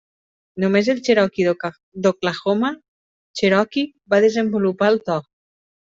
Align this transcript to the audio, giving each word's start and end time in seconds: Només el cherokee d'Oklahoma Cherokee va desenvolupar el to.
Només 0.63 0.87
el 0.93 1.01
cherokee 1.07 1.53
d'Oklahoma 2.07 2.73
Cherokee 3.43 3.89
va 4.15 4.25
desenvolupar 4.29 4.95
el 4.97 5.03
to. 5.11 5.25